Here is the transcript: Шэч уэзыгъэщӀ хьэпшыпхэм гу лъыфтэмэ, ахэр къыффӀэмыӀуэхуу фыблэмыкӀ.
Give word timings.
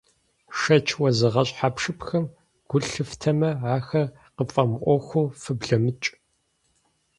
Шэч 0.59 0.87
уэзыгъэщӀ 1.01 1.53
хьэпшыпхэм 1.57 2.25
гу 2.69 2.77
лъыфтэмэ, 2.89 3.49
ахэр 3.75 4.07
къыффӀэмыӀуэхуу 4.35 5.27
фыблэмыкӀ. 5.41 6.07